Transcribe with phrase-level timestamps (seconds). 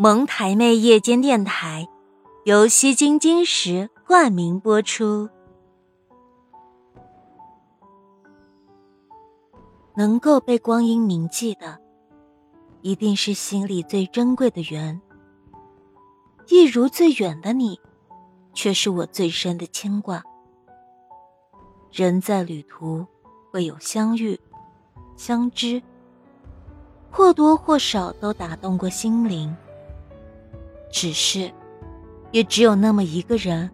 [0.00, 1.88] 蒙台妹夜间电台
[2.44, 5.28] 由西京金石冠名播出。
[9.96, 11.80] 能够被光阴铭记的，
[12.80, 15.00] 一定是心里最珍贵的缘。
[16.46, 17.80] 一如最远的你，
[18.54, 20.22] 却是我最深的牵挂。
[21.90, 23.04] 人在旅途，
[23.50, 24.38] 会有相遇、
[25.16, 25.82] 相知，
[27.10, 29.52] 或多或少都打动过心灵。
[30.90, 31.50] 只是，
[32.32, 33.70] 也只有那么一个人，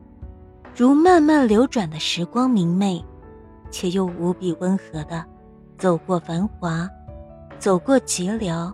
[0.77, 3.05] 如慢慢流转的时光，明媚，
[3.71, 5.25] 且又无比温和的，
[5.79, 6.89] 走过繁华，
[7.59, 8.73] 走过寂寥，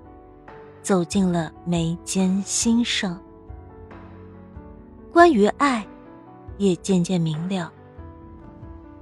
[0.82, 3.20] 走进了眉间心上。
[5.12, 5.86] 关于爱，
[6.56, 7.70] 也渐渐明了。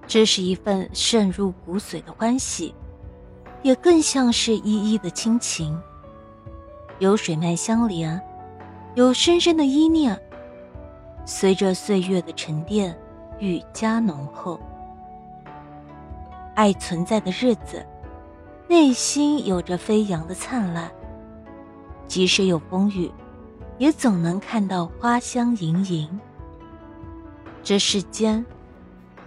[0.06, 2.75] 这是一份渗入骨髓的欢喜，
[3.62, 5.78] 也更像是依依的亲情，
[6.98, 8.20] 有水脉相连。
[8.98, 10.20] 有深深的依念，
[11.24, 12.98] 随着岁月的沉淀，
[13.38, 14.58] 愈加浓厚。
[16.56, 17.86] 爱存在的日子，
[18.68, 20.90] 内心有着飞扬的灿烂。
[22.08, 23.08] 即使有风雨，
[23.78, 26.18] 也总能看到花香盈盈。
[27.62, 28.44] 这世间，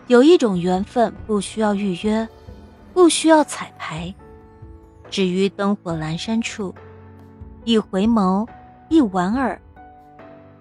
[0.08, 2.28] 有一种缘分，不需要预约，
[2.94, 4.14] 不需要彩排，
[5.10, 6.76] 只于灯火阑珊处，
[7.64, 8.46] 一回眸。
[8.92, 9.58] 一莞尔，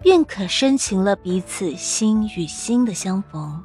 [0.00, 3.61] 便可深情了彼此心与心的相逢。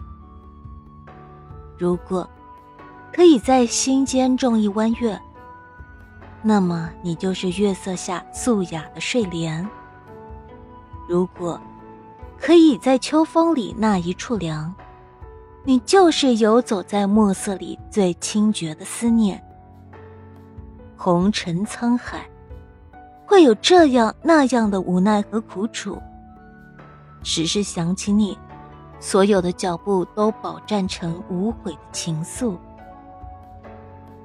[1.78, 2.28] 如果
[3.14, 5.22] 可以在心间种一弯月，
[6.42, 9.64] 那么你就是月色下素雅的睡莲；
[11.08, 11.62] 如果
[12.40, 14.74] 可以在秋风里纳一处凉，
[15.64, 19.40] 你就是游走在墨色里最清绝的思念。
[20.98, 22.28] 红尘沧海。
[23.26, 26.02] 会有这样那样的无奈和苦楚。
[27.24, 28.38] 只是想起你，
[29.00, 32.56] 所有的脚步都饱蘸成无悔的情愫。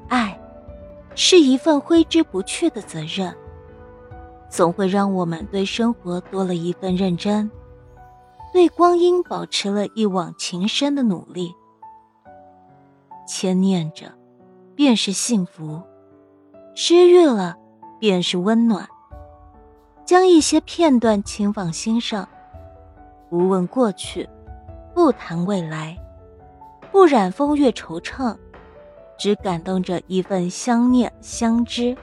[0.08, 0.38] 爱，
[1.14, 3.34] 是一份挥之不去的责任，
[4.48, 7.50] 总会让我们对生活多了一份认真，
[8.52, 11.54] 对光阴保持了一往情深的努力。
[13.26, 14.12] 牵念着，
[14.74, 15.80] 便是幸福；
[16.74, 17.56] 失约了。
[18.00, 18.88] 便是温暖。
[20.04, 22.28] 将一些片段轻放心上，
[23.28, 24.28] 不问过去，
[24.92, 25.96] 不谈未来，
[26.90, 28.36] 不染风月惆怅，
[29.16, 31.96] 只感动着一份相念相知。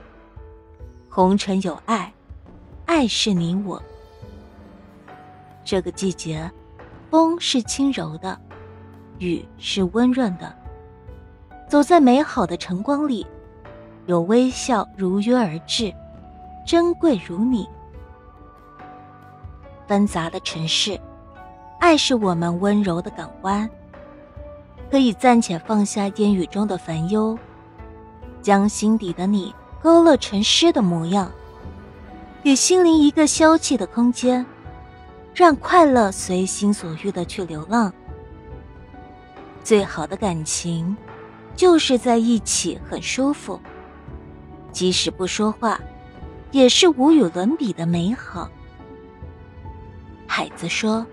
[1.09, 2.13] 红尘有爱，
[2.85, 3.81] 爱是你我。
[5.65, 6.49] 这个季节，
[7.09, 8.39] 风是轻柔的，
[9.17, 10.55] 雨是温润的。
[11.67, 13.27] 走在美好的晨光里。
[14.07, 15.93] 有微笑如约而至，
[16.65, 17.67] 珍贵如你。
[19.85, 20.97] 纷杂的城市，
[21.77, 23.69] 爱是我们温柔的港湾，
[24.89, 27.37] 可以暂且放下烟雨中的烦忧，
[28.41, 29.53] 将心底的你
[29.83, 31.29] 勾勒成诗的模样，
[32.41, 34.45] 给心灵一个休憩的空间，
[35.33, 37.91] 让快乐随心所欲的去流浪。
[39.65, 40.95] 最好的感情，
[41.57, 43.59] 就是在一起很舒服。
[44.77, 45.81] 即使不说话，
[46.51, 48.47] 也是无与伦比的美好。
[50.27, 51.03] 海子说：“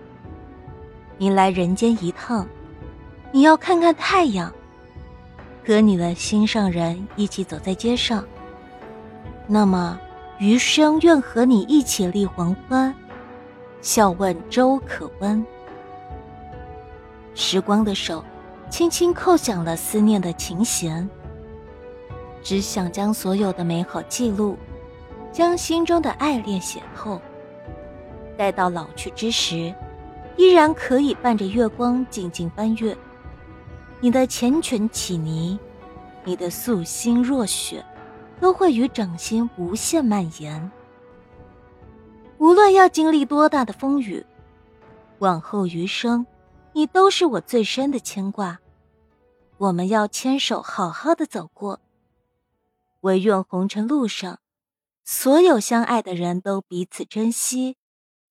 [1.17, 2.47] 你来人间一趟，
[3.31, 4.53] 你要看看太阳，
[5.65, 8.23] 和你的心上人一起走在街上。
[9.47, 9.99] 那么
[10.37, 12.93] 余生愿和你一起立黄昏，
[13.81, 15.43] 笑问粥可温。
[17.33, 18.23] 时光的手，
[18.69, 21.09] 轻轻扣响了思念的琴弦。”
[22.45, 24.55] 只想将所有的美好记录，
[25.31, 27.19] 将心中的爱恋写透。
[28.37, 29.73] 待到老去之时，
[30.37, 32.95] 依然可以伴着月光静静翻阅
[33.99, 35.57] 你的缱绻起泥，
[36.23, 37.83] 你的素心若雪，
[38.39, 40.71] 都会与掌心无限蔓延。
[42.37, 44.23] 无论要经历多大的风雨，
[45.17, 46.23] 往后余生，
[46.73, 48.59] 你都是我最深的牵挂。
[49.57, 51.79] 我们要牵手好好的走过。
[53.05, 54.39] 唯愿红尘路上，
[55.03, 57.77] 所有相爱的人都彼此珍惜，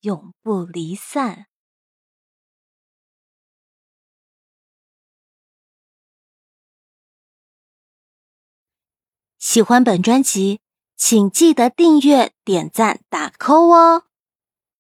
[0.01, 1.47] 永不离散。
[9.39, 10.61] 喜欢本专辑，
[10.97, 14.07] 请记得订阅、点赞、打 call 哦！